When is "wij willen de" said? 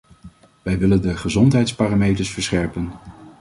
0.61-1.17